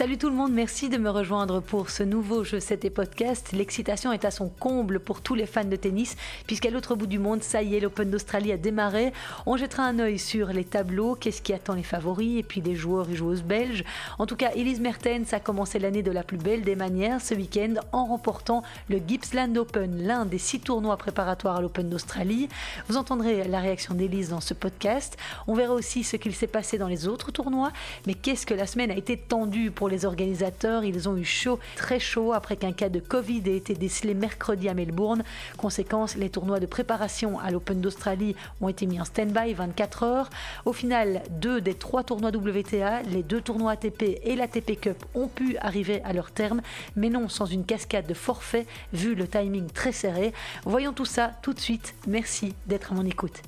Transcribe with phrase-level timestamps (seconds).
[0.00, 3.52] Salut tout le monde, merci de me rejoindre pour ce nouveau jeu 7 et podcast.
[3.52, 6.16] L'excitation est à son comble pour tous les fans de tennis,
[6.46, 9.12] puisqu'à l'autre bout du monde, ça y est, l'Open d'Australie a démarré.
[9.44, 12.76] On jettera un œil sur les tableaux, qu'est-ce qui attend les favoris, et puis les
[12.76, 13.84] joueurs et joueuses belges.
[14.18, 17.34] En tout cas, Elise Mertens a commencé l'année de la plus belle des manières ce
[17.34, 22.48] week-end en remportant le Gippsland Open, l'un des six tournois préparatoires à l'Open d'Australie.
[22.88, 25.18] Vous entendrez la réaction d'Elise dans ce podcast.
[25.46, 27.70] On verra aussi ce qu'il s'est passé dans les autres tournois,
[28.06, 30.84] mais qu'est-ce que la semaine a été tendue pour les organisateurs.
[30.84, 34.68] Ils ont eu chaud, très chaud, après qu'un cas de Covid ait été décelé mercredi
[34.68, 35.22] à Melbourne.
[35.56, 40.30] Conséquence, les tournois de préparation à l'Open d'Australie ont été mis en stand-by 24 heures.
[40.64, 45.28] Au final, deux des trois tournois WTA, les deux tournois ATP et l'ATP Cup ont
[45.28, 46.62] pu arriver à leur terme,
[46.96, 50.32] mais non sans une cascade de forfaits vu le timing très serré.
[50.64, 51.94] Voyons tout ça tout de suite.
[52.06, 53.42] Merci d'être à mon écoute.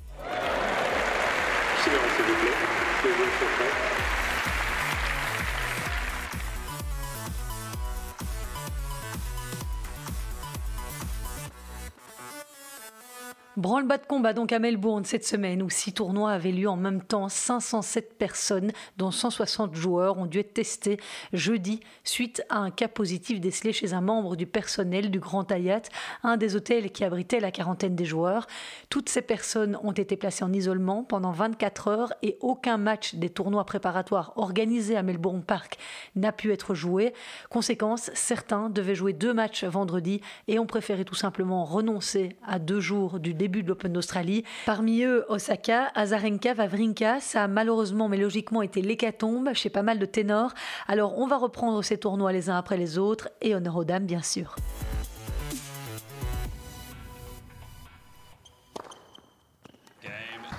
[13.58, 17.02] Branle-bas de combat donc à Melbourne cette semaine où six tournois avaient lieu en même
[17.02, 17.28] temps.
[17.28, 20.98] 507 personnes, dont 160 joueurs, ont dû être testés
[21.34, 25.82] jeudi suite à un cas positif décelé chez un membre du personnel du Grand Hayat,
[26.23, 28.46] un des hôtels qui abritait la quarantaine des joueurs.
[28.88, 33.28] Toutes ces personnes ont été placées en isolement pendant 24 heures et aucun match des
[33.28, 35.76] tournois préparatoires organisés à Melbourne Park
[36.16, 37.12] n'a pu être joué.
[37.50, 42.80] Conséquence, certains devaient jouer deux matchs vendredi et ont préféré tout simplement renoncer à deux
[42.80, 44.45] jours du début de l'Open d'Australie.
[44.66, 49.98] Parmi eux, Osaka, Azarenka, Vavrinka, ça a malheureusement mais logiquement été l'hécatombe chez pas mal
[49.98, 50.52] de ténors.
[50.87, 54.07] Alors on va reprendre ces tournois les uns après les autres et honneur aux dames
[54.07, 54.54] bien sûr.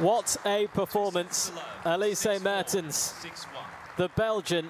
[0.02, 1.54] What a performance,
[1.86, 3.14] Elise Mertens,
[3.98, 4.65] the Belgian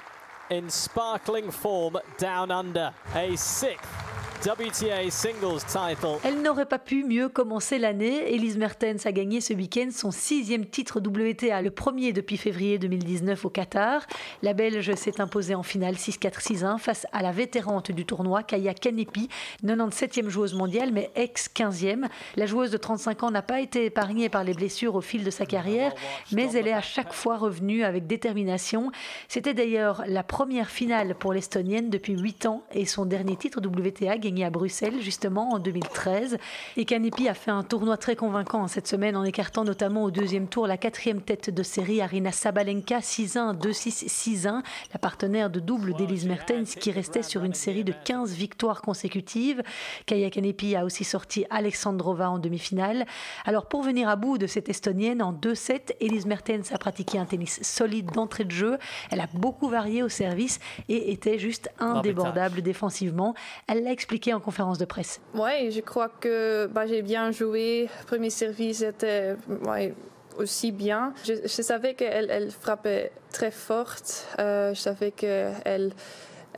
[0.52, 4.03] in sparkling form down under, a sixth
[4.46, 6.18] WTA Singles title.
[6.26, 8.34] Elle n'aurait pas pu mieux commencer l'année.
[8.34, 13.46] Elise Mertens a gagné ce week-end son sixième titre WTA, le premier depuis février 2019
[13.46, 14.06] au Qatar.
[14.42, 19.30] La Belge s'est imposée en finale 6-4-6-1 face à la vétérante du tournoi, Kaya Kanepi,
[19.64, 22.10] 97e joueuse mondiale mais ex-15e.
[22.36, 25.32] La joueuse de 35 ans n'a pas été épargnée par les blessures au fil de
[25.32, 25.94] sa carrière,
[26.34, 28.92] mais elle est à chaque fois revenue avec détermination.
[29.30, 34.18] C'était d'ailleurs la première finale pour l'Estonienne depuis 8 ans et son dernier titre WTA
[34.18, 36.38] gagné à Bruxelles justement en 2013.
[36.78, 40.48] Et Kanepi a fait un tournoi très convaincant cette semaine en écartant notamment au deuxième
[40.48, 44.64] tour la quatrième tête de série Arina Sabalenka 6-1, 2-6, 6-1,
[44.94, 49.62] la partenaire de double d'Elise Mertens qui restait sur une série de 15 victoires consécutives.
[50.08, 53.06] Kaya Kanepi a aussi sorti Alexandrova en demi-finale.
[53.46, 57.26] Alors pour venir à bout de cette Estonienne en 2-7, Elise Mertens a pratiqué un
[57.26, 58.78] tennis solide d'entrée de jeu.
[59.12, 63.34] Elle a beaucoup varié au service et était juste indébordable défensivement.
[63.68, 65.20] Elle l'a expliqué en conférence de presse.
[65.34, 67.90] Oui, je crois que bah, j'ai bien joué.
[68.08, 69.36] Premier service était
[70.38, 71.14] aussi bien.
[71.26, 74.28] Je, savais qu'elle elle frappait très forte.
[74.40, 75.92] Euh, je savais qu'elle elle,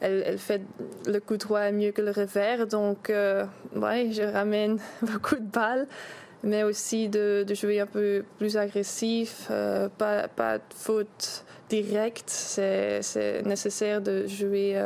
[0.02, 0.62] elle, fait
[1.08, 2.68] le coup droit mieux que le revers.
[2.68, 5.88] Donc, euh, ouais, je ramène beaucoup de balles,
[6.44, 9.48] mais aussi de, jouer un peu plus agressif.
[9.52, 10.28] Euh, pas
[10.58, 12.30] de faute directe.
[12.30, 14.78] C'est nécessaire de jouer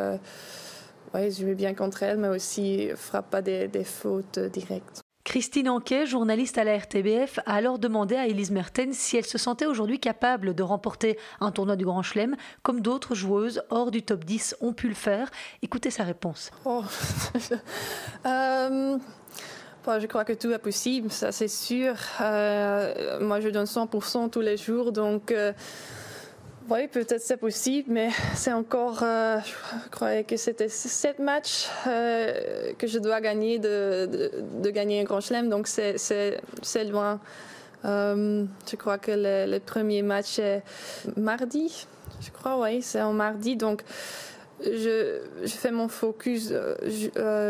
[1.13, 5.01] oui, je vais bien contre elle, mais aussi frappe pas des, fautes directes.
[5.23, 9.37] Christine Anquet, journaliste à la RTBF, a alors demandé à Elise Mertens si elle se
[9.37, 14.01] sentait aujourd'hui capable de remporter un tournoi du Grand Chelem, comme d'autres joueuses hors du
[14.01, 15.29] top 10 ont pu le faire.
[15.61, 16.49] Écoutez sa réponse.
[16.65, 16.83] Oh.
[18.25, 18.97] euh...
[19.99, 21.93] je crois que tout est possible, ça c'est sûr.
[22.21, 25.53] Euh, moi, je donne 100% tous les jours, donc euh,
[26.69, 29.39] oui, peut-être c'est possible, mais c'est encore, euh,
[29.85, 34.29] je croyais que c'était sept matchs euh, que je dois gagner de,
[34.69, 37.19] gagner un grand chelem, donc c'est loin.
[37.85, 40.63] Euh, je crois que le, premier match est
[41.17, 41.87] mardi,
[42.21, 43.83] je crois, oui, c'est en mardi, donc
[44.61, 46.53] je, je, fais mon focus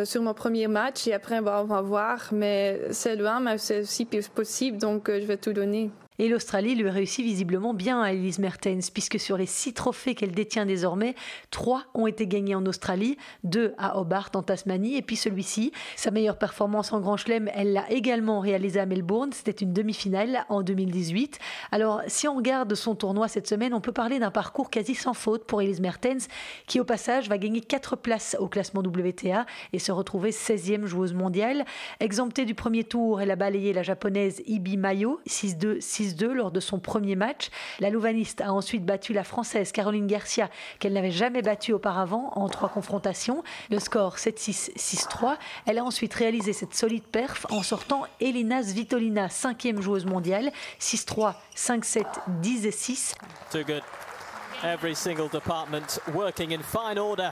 [0.05, 4.05] sur mon premier match et après on va voir, mais c'est loin, mais c'est aussi
[4.05, 5.89] possible, donc je vais tout donner.
[6.21, 10.33] Et l'Australie lui réussit visiblement bien à Elise Mertens, puisque sur les six trophées qu'elle
[10.33, 11.15] détient désormais,
[11.49, 15.71] trois ont été gagnés en Australie, deux à Hobart en Tasmanie, et puis celui-ci.
[15.95, 20.45] Sa meilleure performance en Grand Chelem, elle l'a également réalisée à Melbourne, c'était une demi-finale
[20.49, 21.39] en 2018.
[21.71, 25.13] Alors, si on regarde son tournoi cette semaine, on peut parler d'un parcours quasi sans
[25.13, 26.27] faute pour Elise Mertens,
[26.67, 31.13] qui au passage va gagner quatre places au classement WTA et se retrouver 16e joueuse
[31.13, 31.63] mondiale.
[32.01, 36.51] Exemptée du premier tour, elle a balayé la japonaise Ibi Mayo, 6-2, 6 6-2 lors
[36.51, 37.49] de son premier match.
[37.79, 42.49] La Louvaniste a ensuite battu la Française Caroline Garcia, qu'elle n'avait jamais battue auparavant en
[42.49, 43.43] trois confrontations.
[43.69, 45.37] Le score 7-6, 6-3.
[45.65, 51.33] Elle a ensuite réalisé cette solide perf en sortant Elina Svitolina, cinquième joueuse mondiale, 6-3,
[51.55, 52.05] 5-7,
[52.41, 53.15] 10 6.
[54.63, 57.31] Every single department working in fine order.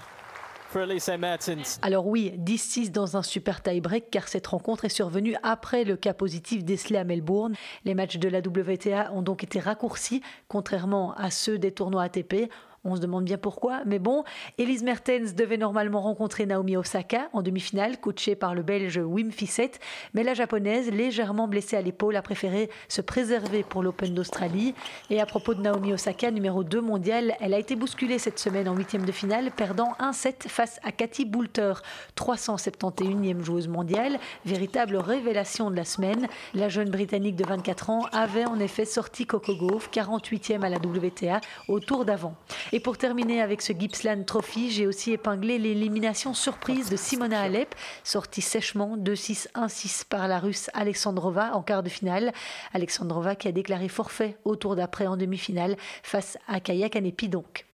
[1.81, 6.13] Alors oui, 10-6 dans un super tie-break car cette rencontre est survenue après le cas
[6.13, 7.55] positif décelé à Melbourne.
[7.85, 12.49] Les matchs de la WTA ont donc été raccourcis, contrairement à ceux des tournois ATP.
[12.89, 14.23] On se demande bien pourquoi, mais bon,
[14.57, 19.81] Elise Mertens devait normalement rencontrer Naomi Osaka en demi-finale, coachée par le Belge Wim Fissette,
[20.13, 24.73] mais la japonaise, légèrement blessée à l'épaule, a préféré se préserver pour l'Open d'Australie.
[25.09, 28.69] Et à propos de Naomi Osaka, numéro 2 mondial, elle a été bousculée cette semaine
[28.69, 31.73] en huitième de finale, perdant 1-7 face à Cathy Boulter,
[32.15, 36.29] 371e joueuse mondiale, véritable révélation de la semaine.
[36.53, 40.77] La jeune Britannique de 24 ans avait en effet sorti Coco Gauff, 48e à la
[40.77, 42.35] WTA, au tour d'avant.
[42.79, 48.41] Pour terminer avec ce Gippsland Trophy, j'ai aussi épinglé l'élimination surprise de Simona Alep, sortie
[48.41, 52.33] sèchement 2-6-1-6 par la Russe Alexandrova en quart de finale.
[52.73, 57.65] Alexandrova qui a déclaré forfait au tour d'après en demi-finale face à Kaya Kanepi donc.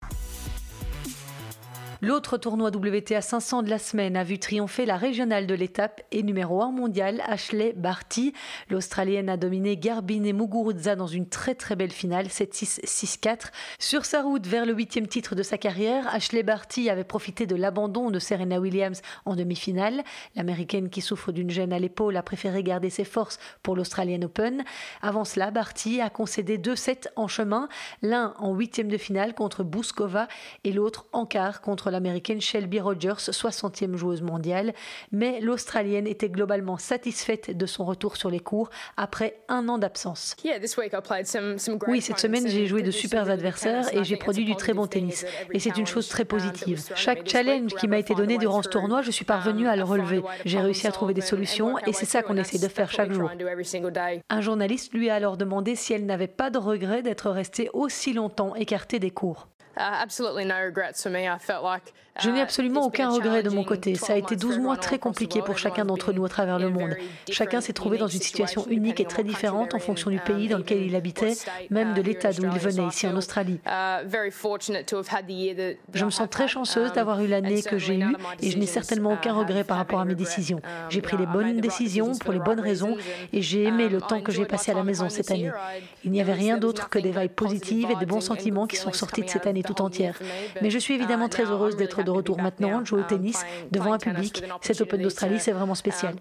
[2.05, 6.25] L'autre tournoi WTA 500 de la semaine a vu triompher la régionale de l'étape et
[6.25, 8.33] numéro 1 mondial Ashley Barty.
[8.71, 13.53] L'Australienne a dominé Garbine Muguruza dans une très très belle finale 7-6, 6-4.
[13.79, 17.55] Sur sa route vers le huitième titre de sa carrière, Ashley Barty avait profité de
[17.55, 20.03] l'abandon de Serena Williams en demi-finale.
[20.35, 24.65] L'américaine qui souffre d'une gêne à l'épaule a préféré garder ses forces pour l'Australian Open.
[25.03, 27.69] Avant cela, Barty a concédé deux sets en chemin,
[28.03, 30.27] l'un en huitième de finale contre Bouskova
[30.65, 34.75] et l'autre en quart contre l'américaine Shelby Rogers, 60e joueuse mondiale,
[35.13, 40.35] mais l'Australienne était globalement satisfaite de son retour sur les cours après un an d'absence.
[41.87, 45.25] Oui, cette semaine, j'ai joué de super adversaires et j'ai produit du très bon tennis.
[45.53, 46.83] Et c'est une chose très positive.
[46.97, 50.23] Chaque challenge qui m'a été donné durant ce tournoi, je suis parvenue à le relever.
[50.45, 53.31] J'ai réussi à trouver des solutions et c'est ça qu'on essaie de faire chaque jour.
[54.29, 58.13] Un journaliste lui a alors demandé si elle n'avait pas de regret d'être restée aussi
[58.13, 59.49] longtemps écartée des cours.
[59.77, 60.05] Uh,
[62.21, 63.95] je n'ai uh, absolument aucun regret de mon côté.
[63.95, 66.95] Ça a été 12 mois très compliqués pour chacun d'entre nous à travers le monde.
[67.31, 70.59] Chacun s'est trouvé dans une situation unique et très différente en fonction du pays dans
[70.59, 71.33] lequel il habitait,
[71.71, 73.61] même de l'état d'où il venait ici en Australie.
[73.67, 74.07] Uh,
[75.95, 78.67] je me sens très chanceuse um, d'avoir eu l'année que j'ai eue et je n'ai
[78.67, 80.59] certainement aucun regret par rapport à mes décisions.
[80.59, 82.97] Um, j'ai pris les bonnes décisions pour les bonnes raisons
[83.33, 85.51] et j'ai aimé le um, temps que j'ai passé à la maison cette année.
[86.05, 88.93] Il n'y avait rien d'autre que des vibes positives et de bons sentiments qui sont
[88.93, 90.19] sortis de cette année tout entière.
[90.61, 93.93] Mais je suis évidemment très heureuse d'être de retour maintenant, de jouer au tennis devant
[93.93, 94.43] un public.
[94.61, 96.15] Cet Open d'Australie, c'est vraiment spécial.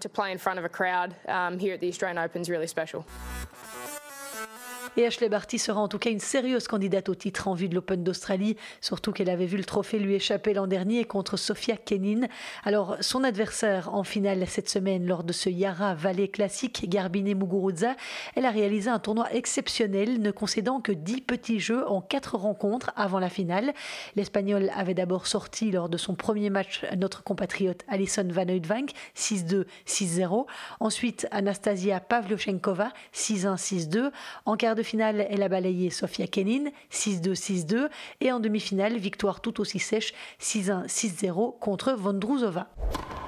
[4.98, 7.74] Et Ashley Barty sera en tout cas une sérieuse candidate au titre en vue de
[7.74, 12.26] l'Open d'Australie, surtout qu'elle avait vu le trophée lui échapper l'an dernier contre Sofia Kenin.
[12.62, 17.96] Alors, son adversaire en finale cette semaine lors de ce Yara Valley classique, Garbine Muguruza,
[18.36, 22.90] elle a réalisé un tournoi exceptionnel, ne concédant que 10 petits jeux en 4 rencontres
[22.94, 23.72] avant la finale.
[24.14, 29.64] L'Espagnol avait d'abord sorti lors de son premier match notre compatriote Alison Van Oudvank, 6-2,
[29.86, 30.46] 6-0.
[30.80, 34.10] Ensuite, Anastasia Pavlyuchenkova, 6-1, 6-2.
[34.44, 37.88] En quart de finale, elle a balayé Sofia Kenin, 6-2, 6-2.
[38.20, 42.68] Et en demi-finale, victoire tout aussi sèche, 6-1, 6-0 contre Vondrouzova.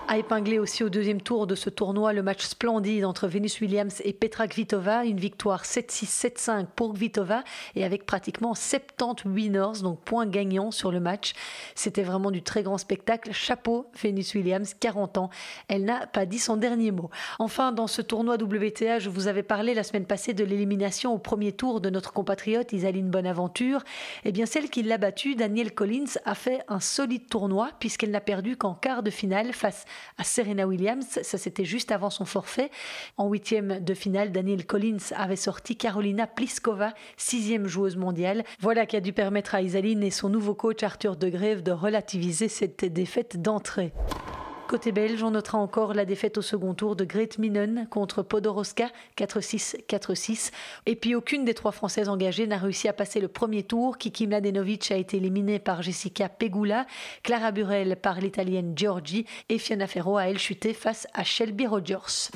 [0.06, 4.02] A épinglé aussi au deuxième tour de ce tournoi le match splendide entre Venus Williams
[4.04, 7.42] et Petra Kvitova, une victoire 7-6, 7-5 pour Kvitova
[7.75, 11.32] et avec pratiquement 70 winners, donc points gagnants sur le match.
[11.75, 13.32] C'était vraiment du très grand spectacle.
[13.32, 15.30] Chapeau Venus Williams, 40 ans.
[15.68, 17.08] Elle n'a pas dit son dernier mot.
[17.38, 21.18] Enfin, dans ce tournoi WTA, je vous avais parlé la semaine passée de l'élimination au
[21.18, 23.82] premier tour de notre compatriote Isaline Bonaventure.
[24.26, 28.20] Eh bien, celle qui l'a battue, Danielle Collins, a fait un solide tournoi puisqu'elle n'a
[28.20, 29.87] perdu qu'en quart de finale face
[30.18, 31.18] à Serena Williams.
[31.22, 32.70] Ça, c'était juste avant son forfait.
[33.16, 38.44] En huitième de finale, Daniel Collins avait sorti Carolina Pliskova, sixième joueuse mondiale.
[38.60, 41.72] Voilà qui a dû permettre à Isaline et son nouveau coach Arthur De Greve de
[41.72, 43.92] relativiser cette défaite d'entrée.
[44.66, 48.88] Côté belge, on notera encore la défaite au second tour de Grete Minen contre Podoroska
[49.16, 50.52] 4-6, 4-6.
[50.87, 53.99] Et puis aucune des trois Françaises engagées n'a réussi à passer le premier tour.
[53.99, 56.87] Kiki Mladenovic a été éliminée par Jessica Pegula,
[57.23, 62.30] Clara Burel par l'italienne Giorgi et Fiona Ferro a elle chuté face à Shelby Rogers.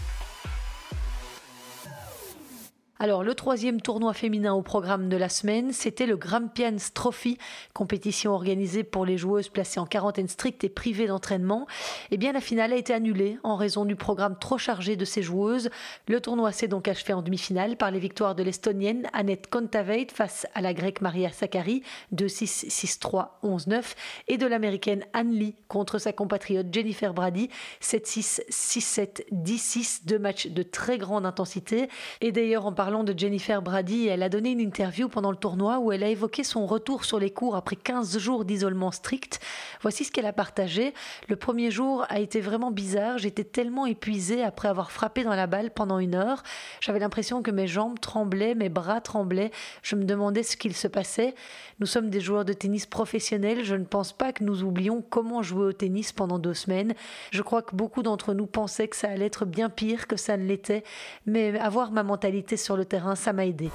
[3.01, 7.39] Alors, le troisième tournoi féminin au programme de la semaine, c'était le Grampians Trophy,
[7.73, 11.69] compétition organisée pour les joueuses placées en quarantaine stricte et privées d'entraînement.
[12.11, 15.23] Eh bien, la finale a été annulée en raison du programme trop chargé de ces
[15.23, 15.71] joueuses.
[16.09, 20.49] Le tournoi s'est donc achevé en demi-finale par les victoires de l'Estonienne Annette Kontaveit face
[20.55, 21.85] à la Grecque Maria Sakkari
[22.17, 23.95] 2-6, 6-3, 11-9
[24.27, 27.49] et de l'Américaine Anne Lee contre sa compatriote Jennifer Brady
[27.81, 31.89] 7-6, 6-7, 10-6, deux matchs de très grande intensité.
[32.21, 35.93] Et d'ailleurs, en de Jennifer Brady, elle a donné une interview pendant le tournoi où
[35.93, 39.41] elle a évoqué son retour sur les cours après 15 jours d'isolement strict.
[39.83, 40.95] Voici ce qu'elle a partagé.
[41.29, 43.19] Le premier jour a été vraiment bizarre.
[43.19, 46.43] J'étais tellement épuisée après avoir frappé dans la balle pendant une heure.
[46.81, 49.51] J'avais l'impression que mes jambes tremblaient, mes bras tremblaient.
[49.83, 51.35] Je me demandais ce qu'il se passait.
[51.81, 53.65] Nous sommes des joueurs de tennis professionnels.
[53.65, 56.95] Je ne pense pas que nous oublions comment jouer au tennis pendant deux semaines.
[57.33, 60.39] Je crois que beaucoup d'entre nous pensaient que ça allait être bien pire que ça
[60.39, 60.85] ne l'était.
[61.27, 63.71] Mais avoir ma mentalité sur le terrain, ça m'a aidé.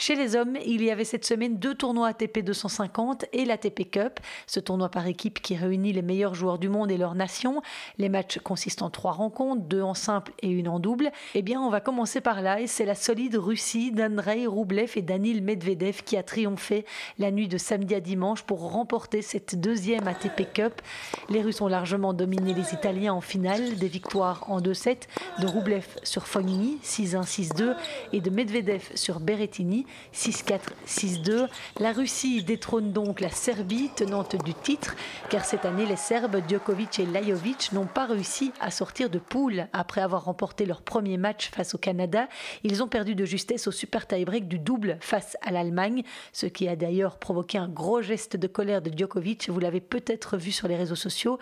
[0.00, 4.20] Chez les hommes, il y avait cette semaine deux tournois ATP 250 et l'ATP Cup,
[4.46, 7.62] ce tournoi par équipe qui réunit les meilleurs joueurs du monde et leurs nations.
[7.98, 11.10] Les matchs consistent en trois rencontres, deux en simple et une en double.
[11.34, 15.02] Eh bien, on va commencer par là et c'est la solide Russie d'Andrei Roublev et
[15.02, 16.84] Danil Medvedev qui a triomphé
[17.18, 20.80] la nuit de samedi à dimanche pour remporter cette deuxième ATP Cup.
[21.28, 25.08] Les Russes ont largement dominé les Italiens en finale, des victoires en 2-7
[25.40, 27.74] de Roublev sur Fognini 6-1, 6-2
[28.12, 31.48] et de Medvedev sur Berrettini 6-4, 6-2.
[31.80, 34.96] La Russie détrône donc la Serbie, tenante du titre,
[35.30, 39.68] car cette année, les Serbes, Djokovic et Lajovic, n'ont pas réussi à sortir de poule.
[39.72, 42.28] Après avoir remporté leur premier match face au Canada,
[42.64, 46.02] ils ont perdu de justesse au super tie-break du double face à l'Allemagne,
[46.32, 49.48] ce qui a d'ailleurs provoqué un gros geste de colère de Djokovic.
[49.48, 51.38] Vous l'avez peut-être vu sur les réseaux sociaux.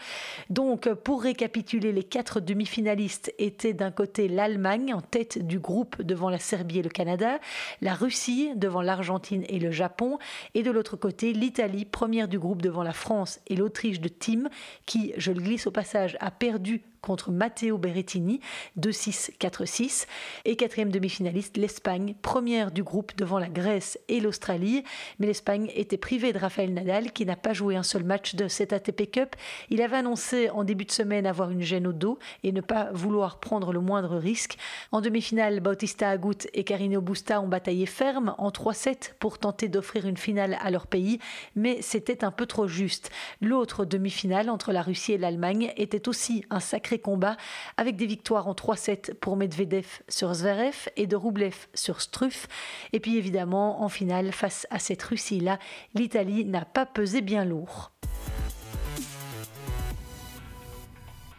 [0.50, 6.30] Donc, pour récapituler, les quatre demi-finalistes étaient d'un côté l'Allemagne en tête du groupe devant
[6.30, 7.38] la Serbie et le Canada,
[7.80, 10.18] la Russie devant l'Argentine et le Japon,
[10.54, 14.48] et de l'autre côté l'Italie, première du groupe devant la France et l'Autriche de Tim,
[14.84, 18.40] qui, je le glisse au passage, a perdu contre Matteo Berrettini,
[18.78, 20.06] 2-6, 4-6.
[20.44, 24.84] Et quatrième demi-finaliste, l'Espagne, première du groupe devant la Grèce et l'Australie.
[25.18, 28.48] Mais l'Espagne était privée de Rafael Nadal, qui n'a pas joué un seul match de
[28.48, 29.36] cette ATP Cup.
[29.70, 32.90] Il avait annoncé en début de semaine avoir une gêne au dos et ne pas
[32.92, 34.56] vouloir prendre le moindre risque.
[34.92, 40.06] En demi-finale, Bautista Agut et Carino Busta ont bataillé ferme en 3-7 pour tenter d'offrir
[40.06, 41.18] une finale à leur pays,
[41.54, 43.10] mais c'était un peu trop juste.
[43.40, 47.36] L'autre demi-finale entre la Russie et l'Allemagne était aussi un sacré combat
[47.76, 52.46] avec des victoires en 3-7 pour Medvedev sur Zverev et de Roublev sur Struff.
[52.92, 55.58] Et puis évidemment, en finale, face à cette Russie-là,
[55.94, 57.90] l'Italie n'a pas pesé bien lourd.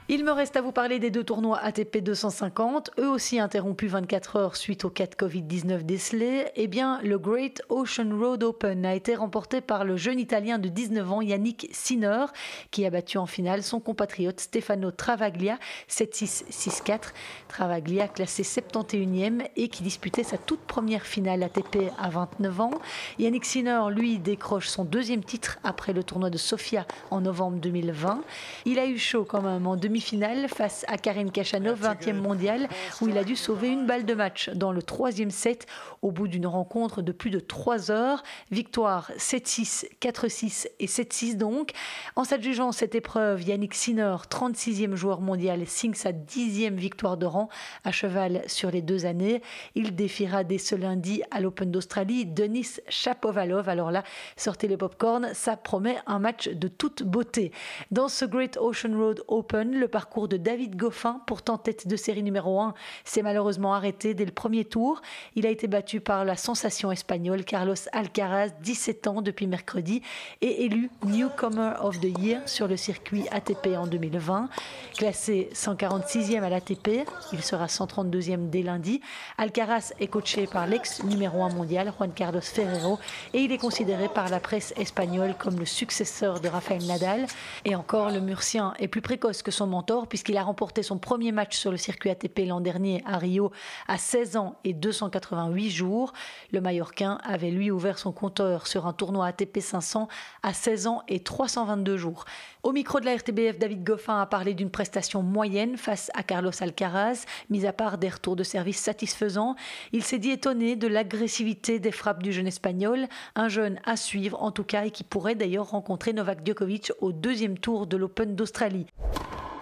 [0.10, 4.36] Il me reste à vous parler des deux tournois ATP 250, eux aussi interrompus 24
[4.38, 6.46] heures suite au cas de Covid-19 décelé.
[6.56, 10.70] Eh bien, le Great Ocean Road Open a été remporté par le jeune Italien de
[10.70, 12.28] 19 ans, Yannick Sinner,
[12.72, 15.60] qui a battu en finale son compatriote Stefano Travaglia
[15.90, 17.12] 7-6-6-4.
[17.50, 22.72] Travaglia classé 71e et qui disputait sa toute première finale ATP à 29 ans.
[23.20, 28.22] Yannick Sinner, lui, décroche son deuxième titre après le tournoi de Sofia en novembre 2020.
[28.64, 32.68] Il a eu chaud quand même en 2020 finale face à Karim Kachanov, 20e mondial,
[33.02, 35.66] où il a dû sauver une balle de match dans le troisième set
[36.02, 38.24] au bout d'une rencontre de plus de 3 heures.
[38.52, 41.72] Victoire 7-6, 4-6 et 7-6 donc.
[42.16, 47.50] En s'adjugeant cette épreuve, Yannick Sinner, 36e joueur mondial, signe sa 10e victoire de rang
[47.84, 49.42] à cheval sur les deux années.
[49.76, 53.70] Il défiera dès ce lundi à l'Open d'Australie Denis Chapovalov.
[53.70, 54.04] Alors là,
[54.36, 57.52] sortez le popcorn, ça promet un match de toute beauté.
[57.92, 62.24] Dans ce Great Ocean Road Open, le parcours de David Goffin, pourtant tête de série
[62.24, 65.02] numéro 1, s'est malheureusement arrêté dès le premier tour.
[65.36, 70.02] Il a été battu par la sensation espagnole Carlos Alcaraz, 17 ans depuis mercredi,
[70.42, 74.50] et élu Newcomer of the Year sur le circuit ATP en 2020.
[74.98, 79.02] Classé 146e à l'ATP, il sera 132e dès lundi.
[79.38, 83.00] Alcaraz est coaché par l'ex numéro 1 mondial Juan Carlos Ferrero
[83.34, 87.28] et il est considéré par la presse espagnole comme le successeur de Rafael Nadal.
[87.66, 89.68] Et encore, le Murcien est plus précoce que son
[90.08, 93.52] puisqu'il a remporté son premier match sur le circuit ATP l'an dernier à Rio
[93.88, 96.14] à 16 ans et 288 jours.
[96.52, 100.08] Le Mallorquin avait lui ouvert son compteur sur un tournoi ATP 500
[100.44, 102.26] à 16 ans et 322 jours.
[102.64, 106.52] Au micro de la RTBF, David Goffin a parlé d'une prestation moyenne face à Carlos
[106.60, 109.56] Alcaraz, mis à part des retours de service satisfaisants.
[109.94, 114.42] Il s'est dit étonné de l'agressivité des frappes du jeune espagnol, un jeune à suivre
[114.42, 118.36] en tout cas et qui pourrait d'ailleurs rencontrer Novak Djokovic au deuxième tour de l'Open
[118.36, 118.88] d'Australie.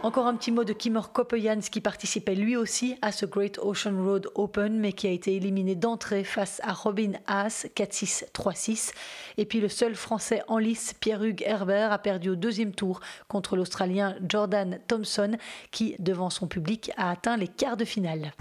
[0.03, 4.03] Encore un petit mot de Kimor Kopejans qui participait lui aussi à ce Great Ocean
[4.03, 8.91] Road Open mais qui a été éliminé d'entrée face à Robin Haas 4-6 3-6
[9.37, 13.55] et puis le seul français en lice Pierre-Hugues Herbert a perdu au deuxième tour contre
[13.55, 15.37] l'Australien Jordan Thompson
[15.71, 18.31] qui devant son public a atteint les quarts de finale.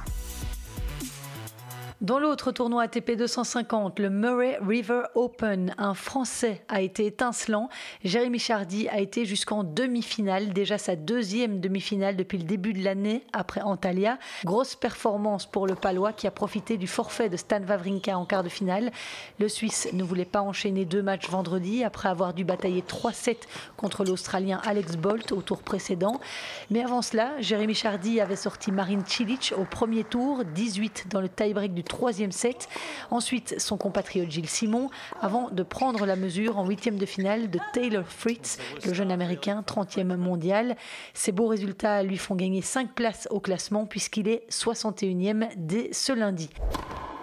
[2.04, 7.70] Dans l'autre tournoi ATP 250, le Murray River Open, un Français a été étincelant.
[8.04, 13.24] Jérémy Chardy a été jusqu'en demi-finale, déjà sa deuxième demi-finale depuis le début de l'année
[13.32, 14.18] après Antalya.
[14.44, 18.42] Grosse performance pour le Palois qui a profité du forfait de Stan Wawrinka en quart
[18.42, 18.92] de finale.
[19.40, 23.36] Le Suisse ne voulait pas enchaîner deux matchs vendredi après avoir dû batailler 3-7
[23.78, 26.20] contre l'Australien Alex Bolt au tour précédent.
[26.68, 31.30] Mais avant cela, Jérémy Chardy avait sorti Marine Cilic au premier tour, 18 dans le
[31.30, 32.68] tie-break du troisième set.
[33.10, 37.60] Ensuite, son compatriote Gilles Simon, avant de prendre la mesure en huitième de finale de
[37.72, 40.76] Taylor Fritz, le jeune américain, 30e mondial.
[41.12, 46.12] Ces beaux résultats lui font gagner 5 places au classement puisqu'il est 61e dès ce
[46.12, 46.50] lundi.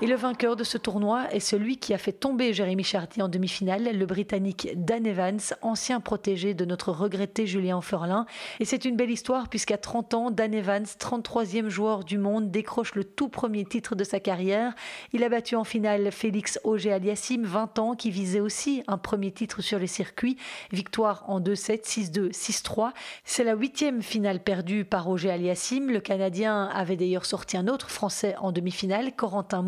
[0.03, 3.27] Et le vainqueur de ce tournoi est celui qui a fait tomber Jérémy Chardy en
[3.27, 8.25] demi-finale, le Britannique Dan Evans, ancien protégé de notre regretté Julien Ferlin.
[8.59, 12.95] Et c'est une belle histoire puisqu'à 30 ans, Dan Evans, 33e joueur du monde, décroche
[12.95, 14.73] le tout premier titre de sa carrière.
[15.13, 19.61] Il a battu en finale Félix Auger-Aliassime, 20 ans, qui visait aussi un premier titre
[19.61, 20.35] sur les circuits.
[20.71, 22.89] Victoire en 2-7, 6-2, 6-3.
[23.23, 25.91] C'est la huitième finale perdue par Auger-Aliassime.
[25.91, 29.61] Le Canadien avait d'ailleurs sorti un autre Français en demi-finale, Corentin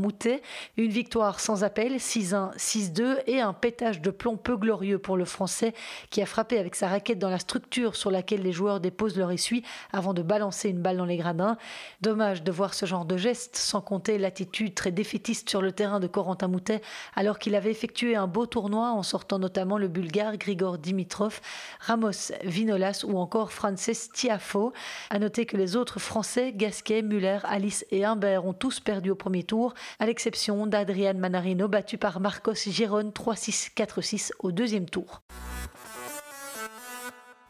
[0.78, 5.26] Une victoire sans appel, 6-1, 6-2 et un pétage de plomb peu glorieux pour le
[5.26, 5.74] Français
[6.10, 9.32] qui a frappé avec sa raquette dans la structure sur laquelle les joueurs déposent leur
[9.32, 11.58] essuie avant de balancer une balle dans les gradins.
[12.02, 16.00] Dommage de voir ce genre de geste, sans compter l'attitude très défaitiste sur le terrain
[16.00, 16.82] de Corentin Moutet
[17.16, 21.42] alors qu'il avait effectué un beau tournoi en sortant notamment le bulgare Grigor Dimitrov,
[21.80, 24.74] Ramos Vinolas ou encore Frances Tiafo.
[25.10, 29.16] À noter que les autres Français, Gasquet, Muller, Alice et Humbert ont tous perdu au
[29.16, 29.74] premier tour
[30.14, 35.24] l'exception d'Adrian Manarino battu par Marcos Giron 3-6, 4-6 au deuxième tour.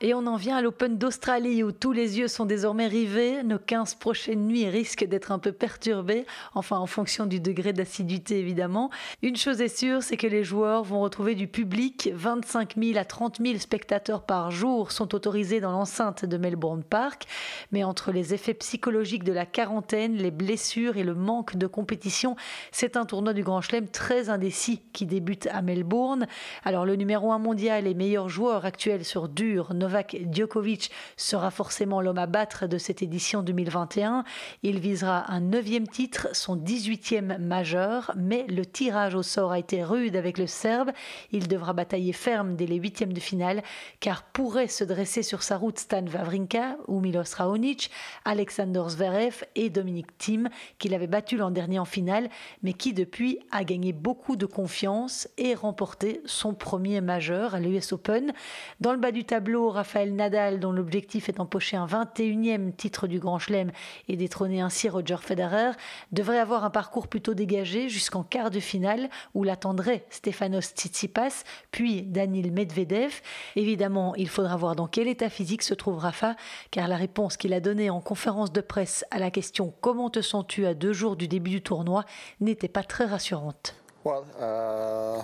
[0.06, 3.42] Et on en vient à l'Open d'Australie où tous les yeux sont désormais rivés.
[3.42, 8.38] Nos 15 prochaines nuits risquent d'être un peu perturbées, enfin en fonction du degré d'assiduité
[8.38, 8.90] évidemment.
[9.22, 12.10] Une chose est sûre, c'est que les joueurs vont retrouver du public.
[12.14, 17.24] 25 000 à 30 000 spectateurs par jour sont autorisés dans l'enceinte de Melbourne Park.
[17.72, 22.36] Mais entre les effets psychologiques de la quarantaine, les blessures et le manque de compétition,
[22.74, 26.28] c'est un tournoi du Grand Chelem très indécis qui débute à Melbourne.
[26.66, 29.93] Alors le numéro 1 mondial et meilleur joueur actuel sur dur, Novak
[30.32, 34.24] Djokovic sera forcément l'homme à battre de cette édition 2021.
[34.64, 39.84] Il visera un neuvième titre, son 18e majeur, mais le tirage au sort a été
[39.84, 40.92] rude avec le Serbe.
[41.32, 43.64] Il devra batailler ferme dès les huitièmes de finale,
[44.00, 47.92] car pourrait se dresser sur sa route Stan Wawrinka ou Milos Raonic,
[48.26, 52.30] Alexander Zverev et Dominic Thiem, qu'il avait battu l'an dernier en finale,
[52.62, 57.92] mais qui depuis a gagné beaucoup de confiance et remporté son premier majeur à l'US
[57.92, 58.34] Open.
[58.80, 63.20] Dans le bas du tableau, Raphaël Nadal, dont l'objectif est d'empocher un 21e titre du
[63.20, 63.70] Grand Chelem
[64.08, 65.72] et détrôner ainsi Roger Federer,
[66.14, 72.04] devrait avoir un parcours plutôt dégagé jusqu'en quart de finale où l'attendrait Stefanos Tsitsipas, puis
[72.04, 73.20] Daniil Medvedev.
[73.58, 76.38] Évidemment, il faudra voir dans quel état physique se trouve Rafa,
[76.72, 80.22] car la réponse qu'il a donnée en conférence de presse à la question Comment te
[80.22, 82.06] sens-tu à deux jours du début du tournoi
[82.40, 83.76] n'était pas très rassurante.
[84.06, 85.22] Uh,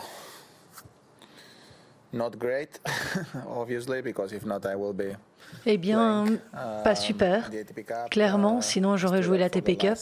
[5.66, 6.26] eh bien,
[6.84, 7.50] pas um, super.
[8.10, 9.98] Clairement, uh, sinon j'aurais joué la TP Cup.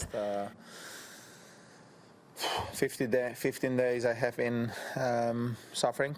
[2.72, 6.14] 15 uh, days I have in um, suffering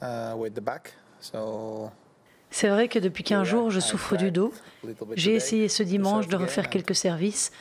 [0.00, 1.90] uh, with the back, so
[2.50, 4.52] c'est vrai que depuis 15 jours, je souffre du dos.
[5.14, 7.52] J'ai essayé ce dimanche de refaire quelques services.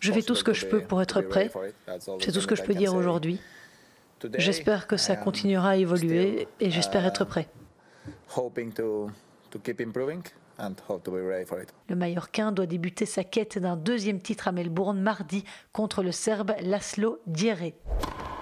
[0.00, 1.50] Je fais tout ce que je peux pour être prêt.
[2.20, 3.40] C'est tout ce que je peux dire aujourd'hui.
[4.36, 7.48] J'espère que ça continuera à évoluer et j'espère être prêt.
[11.88, 16.52] Le Mallorquin doit débuter sa quête d'un deuxième titre à Melbourne mardi contre le Serbe
[16.60, 17.72] Laszlo Djere.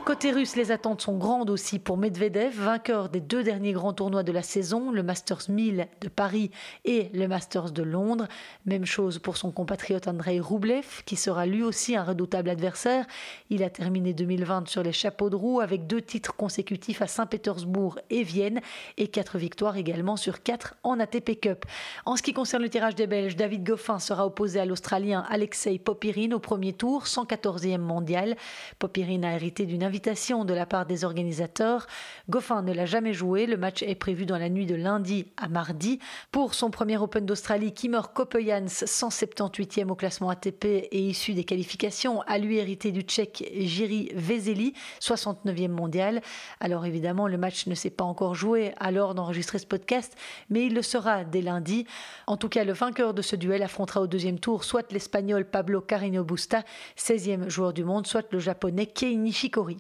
[0.09, 4.23] Côté russe, les attentes sont grandes aussi pour Medvedev, vainqueur des deux derniers grands tournois
[4.23, 6.51] de la saison, le Masters 1000 de Paris
[6.87, 8.27] et le Masters de Londres.
[8.65, 13.05] Même chose pour son compatriote Andrei Rublev, qui sera lui aussi un redoutable adversaire.
[13.51, 17.99] Il a terminé 2020 sur les chapeaux de roue avec deux titres consécutifs à Saint-Pétersbourg
[18.09, 18.63] et Vienne
[18.97, 21.67] et quatre victoires également sur quatre en ATP Cup.
[22.07, 25.79] En ce qui concerne le tirage des Belges, David Goffin sera opposé à l'Australien Alexei
[25.79, 28.39] Popirin au premier tour, 114e mondial.
[28.79, 31.87] Popirin a hérité d'une invitation de la part des organisateurs.
[32.31, 33.47] Goffin ne l'a jamais joué.
[33.47, 35.99] Le match est prévu dans la nuit de lundi à mardi.
[36.31, 42.23] Pour son premier Open d'Australie, Kimmer Kopejans, 178e au classement ATP et issu des qualifications,
[42.23, 46.21] a lui hérité du tchèque Jiri Vezeli, 69e mondial.
[46.61, 50.17] Alors évidemment, le match ne s'est pas encore joué à l'heure d'enregistrer ce podcast,
[50.49, 51.87] mais il le sera dès lundi.
[52.27, 55.81] En tout cas, le vainqueur de ce duel affrontera au deuxième tour soit l'Espagnol Pablo
[55.81, 56.63] Carino Busta,
[56.97, 59.79] 16e joueur du monde, soit le Japonais Kei Nishikori.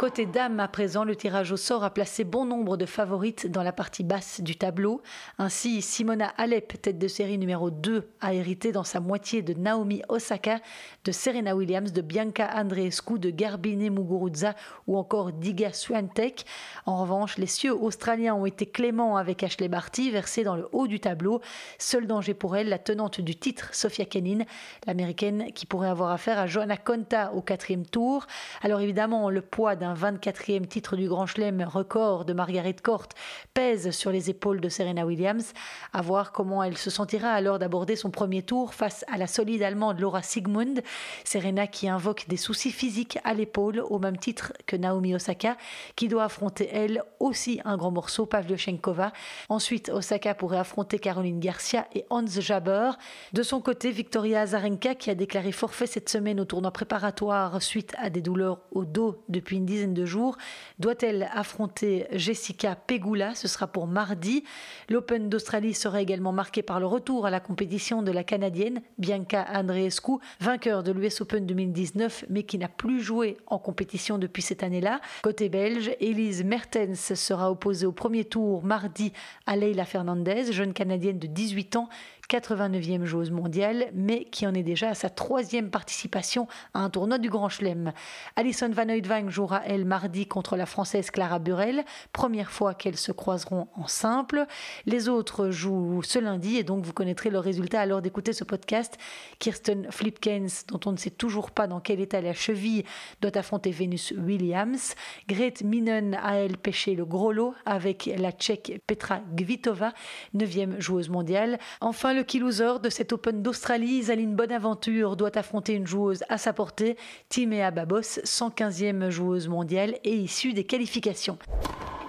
[0.00, 3.62] Côté dames, à présent, le tirage au sort a placé bon nombre de favorites dans
[3.62, 5.02] la partie basse du tableau.
[5.36, 10.00] Ainsi, Simona Alep, tête de série numéro 2, a hérité dans sa moitié de Naomi
[10.08, 10.60] Osaka,
[11.04, 14.54] de Serena Williams, de Bianca Andreescu, de Garbine Muguruza
[14.86, 16.46] ou encore Diga Swiatek.
[16.86, 20.86] En revanche, les cieux australiens ont été cléments avec Ashley Barty, versée dans le haut
[20.86, 21.42] du tableau.
[21.78, 24.44] Seul danger pour elle, la tenante du titre, Sofia Kenin,
[24.86, 28.26] l'américaine qui pourrait avoir affaire à Joanna Conta au quatrième tour.
[28.62, 33.08] Alors évidemment, le poids d'un 24e titre du Grand Chelem record de Margaret Court
[33.54, 35.52] pèse sur les épaules de Serena Williams.
[35.92, 39.62] À voir comment elle se sentira alors d'aborder son premier tour face à la solide
[39.62, 40.82] allemande Laura Sigmund.
[41.24, 45.56] Serena qui invoque des soucis physiques à l'épaule au même titre que Naomi Osaka
[45.96, 49.12] qui doit affronter elle aussi un grand morceau Pavlyuchenkova.
[49.48, 52.90] Ensuite, Osaka pourrait affronter Caroline Garcia et Hans Jaber.
[53.32, 57.94] De son côté, Victoria Azarenka qui a déclaré forfait cette semaine au tournoi préparatoire suite
[57.98, 60.36] à des douleurs au dos depuis une dizaine de jours.
[60.78, 63.34] Doit-elle affronter Jessica Pegula?
[63.34, 64.44] Ce sera pour mardi.
[64.88, 69.46] L'Open d'Australie sera également marqué par le retour à la compétition de la Canadienne Bianca
[69.52, 74.62] Andreescu, vainqueur de l'US Open 2019, mais qui n'a plus joué en compétition depuis cette
[74.62, 75.00] année-là.
[75.22, 79.12] Côté belge, Elise Mertens sera opposée au premier tour mardi
[79.46, 81.88] à Leila Fernandez, jeune Canadienne de 18 ans
[82.30, 87.18] 89e joueuse mondiale, mais qui en est déjà à sa troisième participation à un tournoi
[87.18, 87.92] du Grand Chelem.
[88.36, 93.10] Alison Van Oudvang jouera, elle, mardi contre la Française Clara Burel, première fois qu'elles se
[93.10, 94.46] croiseront en simple.
[94.86, 98.44] Les autres jouent ce lundi, et donc vous connaîtrez le résultat à l'heure d'écouter ce
[98.44, 98.96] podcast.
[99.40, 102.84] Kirsten Flipkens, dont on ne sait toujours pas dans quel état la cheville,
[103.20, 104.94] doit affronter Venus Williams.
[105.28, 109.92] Grete Minen a, elle, pêché le gros lot avec la Tchèque Petra Gvitova,
[110.36, 111.58] 9e joueuse mondiale.
[111.80, 116.38] Enfin, le key loser de cet Open d'Australie, Zaline Bonaventure, doit affronter une joueuse à
[116.38, 116.96] sa portée,
[117.28, 121.38] Timea Babos, 115e joueuse mondiale et issue des qualifications.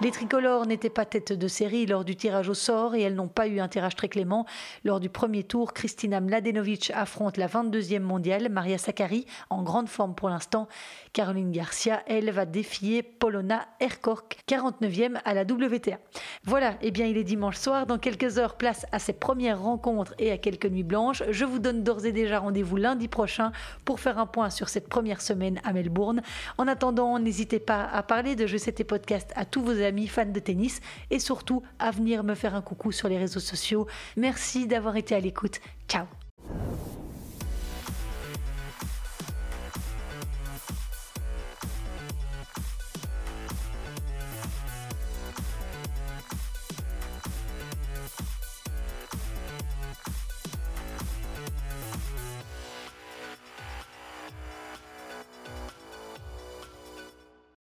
[0.02, 3.28] Les tricolores n'étaient pas tête de série lors du tirage au sort et elles n'ont
[3.28, 4.46] pas eu un tirage très clément.
[4.82, 10.16] Lors du premier tour, Kristina Mladenovic affronte la 22e mondiale, Maria Sakkari, en grande forme
[10.16, 10.66] pour l'instant.
[11.12, 16.00] Caroline Garcia, elle, va défier Polona Erkork, 49e à la WTA.
[16.42, 20.01] Voilà, eh bien il est dimanche soir, dans quelques heures, place à ces premières rencontres
[20.18, 21.22] et à quelques nuits blanches.
[21.30, 23.52] Je vous donne d'ores et déjà rendez-vous lundi prochain
[23.84, 26.22] pour faire un point sur cette première semaine à Melbourne.
[26.58, 30.26] En attendant, n'hésitez pas à parler de Jeux et Podcast à tous vos amis fans
[30.26, 33.86] de tennis et surtout à venir me faire un coucou sur les réseaux sociaux.
[34.16, 35.60] Merci d'avoir été à l'écoute.
[35.88, 36.06] Ciao